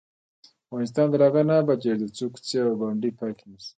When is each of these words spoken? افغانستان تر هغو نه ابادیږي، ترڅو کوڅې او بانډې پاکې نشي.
افغانستان 0.67 1.05
تر 1.11 1.19
هغو 1.25 1.41
نه 1.49 1.55
ابادیږي، 1.63 2.03
ترڅو 2.07 2.25
کوڅې 2.33 2.57
او 2.63 2.73
بانډې 2.79 3.09
پاکې 3.19 3.45
نشي. 3.51 3.69